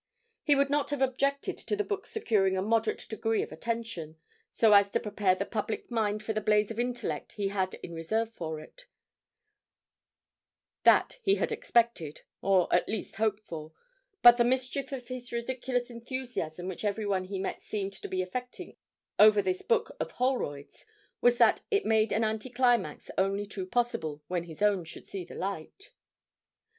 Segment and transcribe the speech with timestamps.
[0.41, 4.17] He would not have objected to the book's securing a moderate degree of attention,
[4.49, 7.93] so as to prepare the public mind for the blaze of intellect he had in
[7.93, 8.87] reserve for it
[10.85, 13.73] that he had expected, or at least hoped for
[14.23, 18.77] but the mischief of this ridiculous enthusiasm which everyone he met seemed to be affecting
[19.19, 20.83] over this book of Holroyd's
[21.21, 25.35] was that it made an anticlimax only too possible when his own should see the
[25.35, 25.91] light.